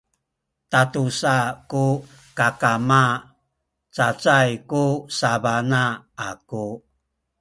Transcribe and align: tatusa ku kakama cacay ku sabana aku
tatusa 0.71 1.35
ku 1.71 1.85
kakama 2.37 3.03
cacay 3.95 4.49
ku 4.69 4.85
sabana 5.17 5.83
aku 6.29 6.65